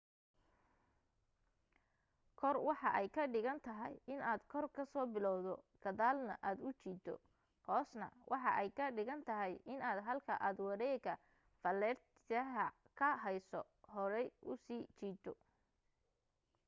kor 2.39 2.55
waxa 2.67 2.89
ay 2.99 3.07
ka 3.15 3.23
dhigan 3.33 3.59
tahay 3.67 3.93
inaad 4.13 4.41
kor 4.51 4.65
kasoo 4.77 5.05
bilaawdo 5.13 5.53
gadaalna 5.83 6.33
aad 6.47 6.57
u 6.67 6.69
jiido 6.81 7.13
hoosna 7.65 8.07
waxa 8.31 8.51
ay 8.61 8.67
ka 8.77 8.85
dhigan 8.97 9.21
tahay 9.29 9.53
inaad 9.73 9.99
halka 10.07 10.33
aad 10.47 10.57
wareega 10.67 11.13
falaartya 11.61 12.41
ka 12.99 13.09
heyso 13.25 13.61
horay 13.93 14.27
usi 14.51 14.77
jiido 14.97 15.31